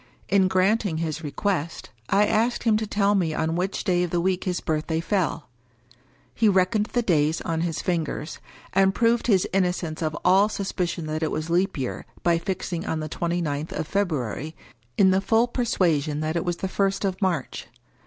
[0.29, 4.09] In granting his re quest, I asked him to tell me on which day of
[4.09, 5.47] the week his birthday fell.
[6.33, 8.39] He reckoned the days on his fingers;
[8.73, 12.99] and proved his innocence of all suspicion that it was Leap Year, by fixing on
[12.99, 14.55] the twenty ninth of February,
[14.97, 17.67] in the full persuasion that it was the first of March.